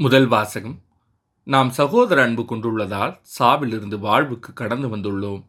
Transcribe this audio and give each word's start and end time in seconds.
முதல் 0.00 0.26
வாசகம். 0.26 0.82
நாம் 1.44 1.70
சகோதர 1.70 2.22
அன்பு 2.22 2.44
கொண்டுள்ளதால் 2.44 3.20
சாவிலிருந்து 3.38 3.98
வாழ்வுக்கு 3.98 4.52
கடந்து 4.52 4.96
வந்துள்ளோம். 4.96 5.44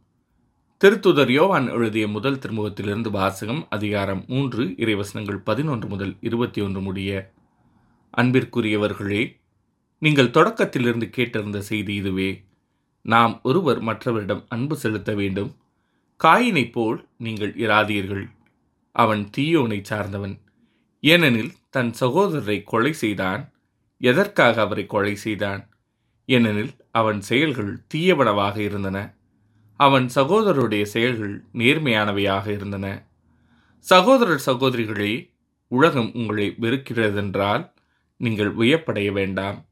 திருத்துதர் 0.83 1.29
யோவான் 1.29 1.67
எழுதிய 1.67 2.07
முதல் 2.07 2.37
திருமுகத்திலிருந்து 2.37 3.09
வாசகம் 3.09 3.67
அதிகாரம் 3.69 4.23
மூன்று 4.27 4.65
இறைவசனங்கள் 4.65 5.35
பதினொன்று 5.35 5.87
முதல் 5.87 6.15
இருபத்தி 6.21 6.61
ஒன்று 6.61 6.81
முடிய 6.81 7.31
அன்பிற்குரியவர்களே 8.17 9.39
நீங்கள் 9.99 10.29
தொடக்கத்திலிருந்து 10.29 11.09
கேட்டிருந்த 11.09 11.57
செய்தி 11.57 11.95
இதுவே. 11.95 12.43
நாம் 13.01 13.39
ஒருவர் 13.43 13.81
மற்றவரிடம் 13.81 14.45
அன்பு 14.47 14.77
செலுத்த 14.77 15.13
வேண்டும். 15.13 15.55
காயினைப் 16.17 16.73
போல் 16.73 17.07
நீங்கள் 17.17 17.55
இராதீர்கள். 17.55 18.29
அவன் 18.91 19.29
தீயோனை 19.37 19.81
சார்ந்தவன். 19.81 20.39
ஏனெனில் 21.01 21.51
தன் 21.69 21.93
சகோதரரை 21.99 22.63
கொலை 22.63 22.93
செய்தான். 22.93 23.53
எதற்காக 24.01 24.61
அவரை 24.61 24.85
கொலை 24.85 25.15
செய்தான்? 25.15 25.69
ஏனெனில் 26.25 26.75
அவன் 26.91 27.21
செயல்கள் 27.21 27.81
தீயவனவாக 27.93 28.57
இருந்தன. 28.57 29.15
அவன் 29.79 30.09
சகோதரருடைய 30.15 30.83
செயல்கள் 30.83 31.43
நேர்மையானவையாக 31.53 32.47
இருந்தன. 32.47 33.07
சகோதரர் 33.79 34.43
சகோதரிகளே 34.45 35.33
உலகம் 35.67 36.11
உங்களை 36.13 36.55
வெறுக்கிறதென்றால் 36.61 37.71
நீங்கள் 38.17 38.55
வியப்படைய 38.55 39.11
வேண்டாம். 39.11 39.65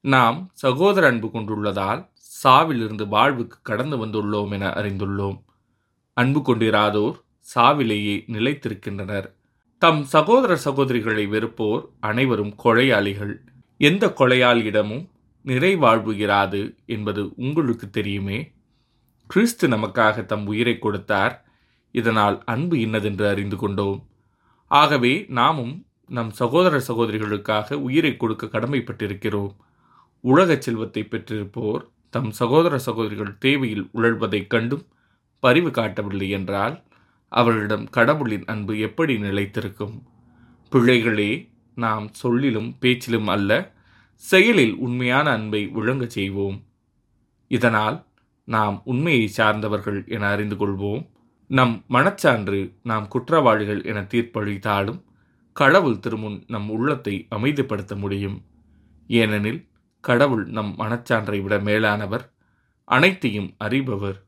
நாம் 0.00 0.50
சகோதர 0.52 1.06
அன்பு 1.06 1.30
கொண்டுள்ளதால் 1.30 2.10
சாவிலிருந்து 2.44 3.08
வாழ்வுக்கு 3.08 3.58
கடந்து 3.62 4.06
வந்துள்ளோம் 4.06 4.50
என 4.50 4.68
அறிந்துள்ளோம். 4.68 5.42
அன்பு 6.12 6.40
கொண்டிராதோர் 6.40 7.16
சாவிலேயே 7.54 8.16
நிலைத்திருக்கின்றனர். 8.28 9.28
தம் 9.78 10.04
சகோதர 10.04 10.58
சகோதரிகளை 10.64 11.26
வெறுப்போர் 11.28 11.88
அனைவரும் 12.00 12.54
கொலையாளிகள். 12.64 13.44
எந்த 13.76 14.06
கொலையாளியிடமும் 14.06 15.08
நிறைவாழ்வு 15.44 16.12
இராது 16.14 16.76
என்பது 16.86 17.32
உங்களுக்கு 17.36 17.90
தெரியுமே? 17.90 18.52
கிறிஸ்து 19.26 19.68
நமக்காக 19.68 20.24
தம் 20.24 20.46
உயிரை 20.46 20.78
கொடுத்தார். 20.78 21.44
இதனால் 21.90 22.42
அன்பு 22.44 22.80
இன்னதென்று 22.80 23.28
அறிந்து 23.28 23.56
கொண்டோம். 23.56 24.06
ஆகவே 24.66 25.24
நாமும் 25.28 25.86
நம் 26.06 26.30
சகோதர 26.30 26.82
சகோதரிகளுக்காக 26.88 27.74
உயிரை 27.74 28.16
கொடுக்க 28.16 28.46
கடமைப்பட்டிருக்கிறோம். 28.46 29.54
உலகச் 30.20 30.62
செல்வத்தை 30.62 31.08
பெற்றிருப்போர் 31.10 31.88
தம் 32.10 32.30
சகோதர 32.30 32.78
சகோதரிகள் 32.78 33.38
தேவையில் 33.38 33.88
உழல்வதைக் 33.94 34.46
கண்டும் 34.46 34.86
பரிவு 35.40 35.70
காட்டவில்லை 35.70 36.28
என்றால் 36.30 36.82
அவர்களிடம் 37.28 37.90
கடவுளின் 37.90 38.44
அன்பு 38.44 38.78
எப்படி 38.78 39.16
நிலைத்திருக்கும்? 39.16 40.02
பிள்ளைகளே 40.70 41.51
நாம் 41.74 42.14
சொல்லிலும் 42.14 42.78
பேச்சிலும் 42.78 43.28
அல்ல 43.28 43.72
செயலில் 44.14 44.74
உண்மையான 44.74 45.30
அன்பை 45.30 45.66
விளங்கச் 45.66 46.10
செய்வோம். 46.10 46.62
இதனால் 47.48 48.06
நாம் 48.44 48.82
உண்மையை 48.84 49.26
சார்ந்தவர்கள் 49.26 50.08
என 50.08 50.28
அறிந்து 50.28 50.56
கொள்வோம். 50.56 51.10
நம் 51.46 51.84
மனச்சான்று 51.90 52.74
நாம் 52.82 53.08
குற்றவாளிகள் 53.08 53.84
என 53.84 54.00
தீர்ப்பளித்தாலும் 54.00 55.02
கடவுள் 55.52 55.94
திருமுன் 55.94 56.42
நம் 56.46 56.70
உள்ளத்தை 56.70 57.26
அமைதிப்படுத்த 57.30 57.96
முடியும். 57.96 58.44
ஏனெனில் 59.06 59.68
கடவுள் 60.00 60.46
நம் 60.46 60.74
மனச்சான்றை 60.78 61.42
விட 61.42 61.58
மேலானவர் 61.58 62.32
அனைத்தையும் 62.84 63.54
அறிபவர். 63.64 64.24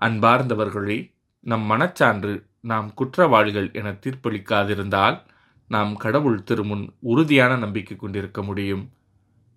அன்பார்ந்தவர்களே 0.00 1.14
நம் 1.40 1.70
மனச்சான்று 1.70 2.46
நாம் 2.60 2.94
குற்றவாளிகள் 2.94 3.70
என 3.72 3.90
தீர்ப்பளிக்காதிருந்தால் 3.90 5.22
நாம் 5.68 5.96
கடவுள் 5.96 6.42
திருமுன் 6.50 6.88
உறுதியான 7.00 7.56
நம்பிக்கை 7.56 7.96
கொண்டிருக்க 7.96 8.42
முடியும். 8.42 8.90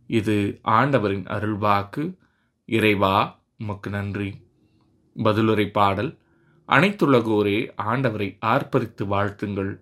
இது 0.08 0.60
ஆண்டவரின் 0.64 1.24
அருள்வாக்கு 1.24 2.16
இறைவா 2.66 3.40
உமக்கு 3.58 3.90
நன்றி. 3.90 4.36
பதிலுரை 5.16 5.72
பாடல். 5.72 6.18
அனைத்துலகோரே 6.68 7.70
ஆண்டவரை 7.78 8.38
ஆர்ப்பரித்து 8.46 9.06
வாழ்த்துங்கள். 9.06 9.80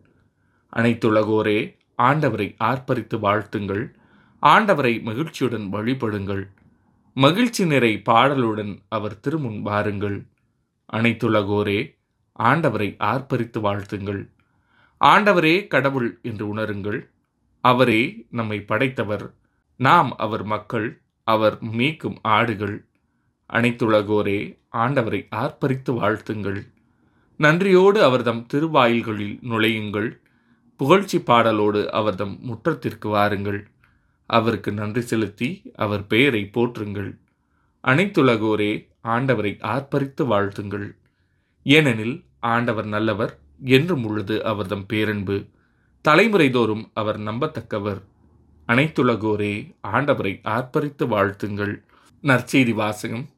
அனைத்துலகோரே 0.75 1.75
ஆண்டவரை 1.97 2.55
ஆர்ப்பரித்து 2.63 3.17
வாழ்த்துங்கள். 3.17 3.94
ஆண்டவரை 4.41 5.01
மகிழ்ச்சியுடன் 5.01 5.73
வழிபடுங்கள். 5.73 6.50
மகிழ்ச்சி 7.13 7.66
நிறை 7.66 8.01
பாடலுடன் 8.05 8.79
அவர் 8.88 9.19
திருமுன் 9.28 9.61
வாருங்கள். 9.61 10.28
அனைத்துலகோரே 10.94 11.97
ஆண்டவரை 12.40 12.95
ஆர்ப்பரித்து 13.00 13.61
வாழ்த்துங்கள். 13.61 14.32
ஆண்டவரே 14.99 15.67
கடவுள் 15.67 16.19
என்று 16.21 16.55
உணருங்கள். 16.55 17.09
அவரே 17.61 18.25
நம்மை 18.29 18.61
படைத்தவர். 18.61 19.33
நாம் 19.75 20.15
அவர் 20.17 20.43
மக்கள் 20.43 21.01
அவர் 21.23 21.57
மீக்கும் 21.61 22.19
ஆடுகள். 22.21 22.85
அனைத்துலகோரே 23.53 24.57
ஆண்டவரை 24.73 25.27
ஆர்ப்பரித்து 25.31 25.91
வாழ்த்துங்கள். 25.91 26.67
நன்றியோடு 27.37 28.03
அவர்தம் 28.03 28.47
திருவாயில்களில் 28.53 29.39
நுழையுங்கள். 29.43 30.19
புகழ்ச்சி 30.75 31.17
பாடலோடு 31.17 31.87
அவர்தம் 31.87 32.39
முற்றத்திற்கு 32.41 33.09
வாருங்கள். 33.09 33.67
அவருக்கு 34.25 34.71
நன்றி 34.71 35.01
செலுத்தி 35.01 35.71
அவர் 35.75 36.07
பெயரை 36.07 36.49
போற்றுங்கள். 36.53 37.17
அனைத்துலகோரே 37.83 38.87
ஆண்டவரை 39.03 39.57
ஆர்ப்பரித்து 39.59 40.23
வாழ்த்துங்கள். 40.23 40.95
ஏனெனில் 41.63 42.23
ஆண்டவர் 42.39 42.85
நல்லவர் 42.85 43.39
என்றும் 43.63 44.06
உள்ளது 44.06 44.44
அவர்தம் 44.44 44.85
பேரன்பு. 44.85 45.46
தலைமுறைதோறும் 46.07 46.90
அவர் 46.94 47.19
நம்பத்தக்கவர். 47.19 48.01
அனைத்துலகோரே 48.68 49.75
ஆண்டவரை 49.88 50.40
ஆர்ப்பரித்து 50.44 51.07
வாழ்த்துங்கள். 51.07 51.84
நற்செய்தி 52.22 52.73
வாசகம். 52.73 53.29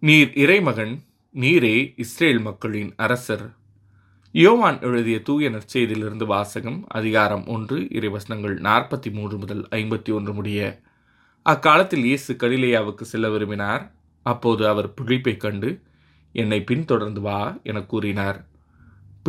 நீர் 0.00 0.32
இறைமகன் 0.34 1.02
நீரே 1.34 1.92
இஸ்ரேல் 1.96 2.40
மக்களின் 2.40 2.92
அரசர். 2.96 3.54
யோவான் 4.32 4.80
எழுதிய 4.80 5.22
தூய 5.22 5.50
நற்செய்தியிலிருந்து 5.50 6.26
வாசகம் 6.26 6.84
அதிகாரம் 6.88 7.46
ஒன்று 7.46 7.78
இறைவசனங்கள் 7.78 8.58
நாற்பத்தி 8.58 9.12
மூன்று 9.12 9.38
முதல் 9.38 9.68
ஐம்பத்தி 9.70 10.12
ஒன்று 10.12 10.34
முடிய. 10.34 10.80
அக்காலத்தில் 11.42 12.04
இயேசு 12.04 12.34
கலிலேயாவுக்கு 12.34 13.02
செல்ல 13.02 13.30
விரும்பினார். 13.30 13.92
அப்போது 14.22 14.68
அவர் 14.68 14.94
பிழிப்பை 14.94 15.36
கண்டு 15.36 15.80
என்னை 16.32 16.62
பின்தொடர்ந்து 16.62 17.20
வா 17.20 17.58
என 17.62 17.80
கூறினார். 17.80 18.48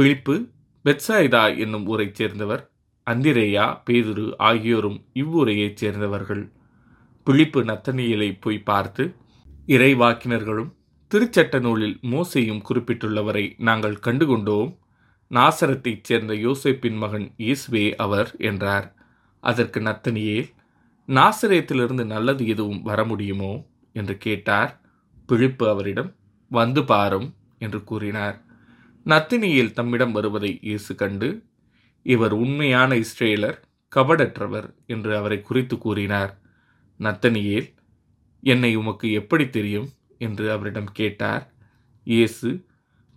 பிழிப்பு 0.01 0.49
பெட்சாயிதா 0.85 1.57
என்னும் 1.57 1.87
ஊரைச் 1.87 2.15
சேர்ந்தவர் 2.15 2.71
அந்திரேயா 3.07 3.81
பேதுரு 3.89 4.33
ஆகியோரும் 4.37 5.05
இவ்வூரையைச் 5.13 5.73
சேர்ந்தவர்கள். 5.73 6.51
பிழிப்பு 7.25 7.63
நத்தனியலை 7.63 8.37
போய் 8.39 8.59
பார்த்து 8.59 9.15
இறைவாக்கினர்களும் 9.67 10.71
திருச்சட்ட 11.11 11.59
நூலில் 11.59 11.99
மோசையும் 12.01 12.61
குறிப்பிட்டுள்ளவரை 12.69 13.53
நாங்கள் 13.57 13.97
கண்டுகொண்டோம். 14.01 14.77
நாசரத்தைச் 15.29 16.03
சேர்ந்த 16.03 16.33
யோசேப்பின் 16.33 16.97
மகன் 16.97 17.31
இயேசுவே 17.37 17.95
அவர் 17.95 18.35
என்றார். 18.37 18.95
அதற்கு 19.39 19.79
நத்தனியேல் 19.79 20.49
நாசரேத்திலிருந்து 21.07 22.05
நல்லது 22.05 22.47
எதுவும் 22.47 22.81
வர 22.81 23.05
முடியுமோ 23.05 23.65
என்று 23.93 24.17
கேட்டார். 24.17 24.81
பிழிப்பு 25.29 25.69
அவரிடம் 25.69 26.15
வந்து 26.49 26.83
பாரும் 26.83 27.35
என்று 27.59 27.83
கூறினார். 27.83 28.49
நத்தினியில் 29.05 29.73
தம்மிடம் 29.73 30.11
வருவதை 30.11 30.59
இயேசு 30.61 30.95
கண்டு 30.95 31.43
இவர் 32.01 32.33
உண்மையான 32.33 32.95
இஸ்ரேலர் 32.95 33.57
கபடற்றவர் 33.95 34.67
என்று 34.85 35.17
அவரை 35.17 35.41
குறித்து 35.41 35.77
கூறினார். 35.77 36.41
நத்தனியேல் 36.99 37.69
என்னை 38.43 38.75
உமக்கு 38.75 39.11
எப்படி 39.11 39.49
தெரியும்? 39.49 39.89
என்று 40.17 40.51
அவரிடம் 40.51 40.91
கேட்டார். 40.91 41.53
இயேசு 42.03 42.49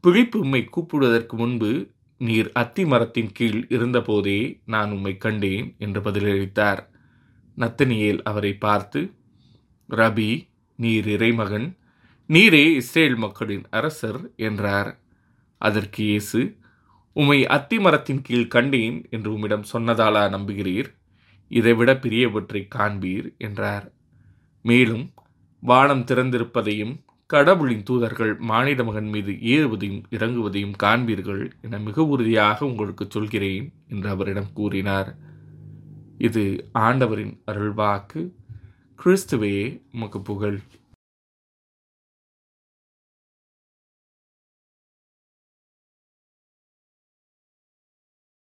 பிழிப்பு 0.04 0.36
உம்மை 0.36 0.68
கூப்பிடுவதற்கு 0.76 1.36
முன்பு 1.36 1.92
நீர் 2.16 2.50
அத்தி 2.52 2.84
மரத்தின் 2.84 3.30
கீழ் 3.32 3.60
இருந்தபோதே 3.68 4.60
நான் 4.64 4.90
உம்மை 4.90 5.16
கண்டேன் 5.16 5.74
என்று 5.78 6.00
பதிலளித்தார். 6.00 6.82
நத்தனியேல் 7.56 8.20
அவரை 8.22 8.52
பார்த்து 8.54 9.00
ரபி 9.88 10.30
நீர் 10.76 11.06
இறைமகன் 11.06 11.78
நீரே 12.28 12.74
இஸ்ரேல் 12.74 13.16
மக்களின் 13.16 13.64
அரசர் 13.70 14.32
என்றார். 14.36 14.90
அதற்கு 15.68 16.00
இயேசு 16.04 16.40
உம்மை 17.16 17.38
அத்தி 17.56 17.76
மரத்தின் 17.78 18.22
கீழ் 18.22 18.52
கண்டேன் 18.54 18.96
என்று 19.10 19.28
உம்மிடம் 19.32 19.66
சொன்னதாலா 19.72 20.22
நம்புகிறீர்? 20.34 20.88
இதைவிட 21.50 21.90
பெரியவற்றை 22.04 22.62
காண்பீர் 22.76 23.26
என்றார். 23.38 23.86
மேலும் 24.64 25.04
வானம் 25.62 26.04
திறந்திருப்பதையும் 26.10 26.94
கடவுளின் 27.30 27.84
தூதர்கள் 27.88 28.32
மானிட 28.50 28.80
மகன் 28.84 29.10
மீது 29.14 29.32
ஏறுவதையும் 29.54 30.02
இறங்குவதையும் 30.16 30.74
காண்பீர்கள் 30.82 31.42
என 31.60 31.78
மிக 31.78 32.04
உறுதியாக 32.12 32.58
உங்களுக்கு 32.70 33.04
சொல்கிறேன் 33.08 33.66
என்று 33.88 34.08
அவரிடம் 34.08 34.50
கூறினார். 34.52 35.10
இது 36.18 36.42
ஆண்டவரின் 36.86 37.34
அருள்வாக்கு. 37.50 38.22
கிறிஸ்துவே 38.98 39.56
உமக்கு 39.92 40.20
புகழ். 40.30 40.58